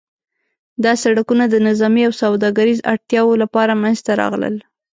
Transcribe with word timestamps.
دا 0.83 0.93
سړکونه 1.03 1.43
د 1.49 1.55
نظامي 1.67 2.03
او 2.07 2.13
سوداګریز 2.23 2.79
اړتیاوو 2.91 3.39
لپاره 3.43 3.79
منځته 3.83 4.11
راغلل. 4.21 4.55